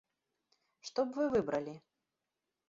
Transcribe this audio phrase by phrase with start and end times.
[0.87, 1.77] Што б вы выбралі?